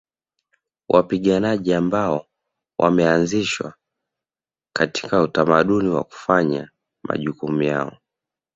[0.89, 2.25] Wapiganaji ambao
[2.79, 3.73] wameanzishwa
[4.75, 6.71] katika utamaduni wa kufanya
[7.03, 7.97] majukumu yao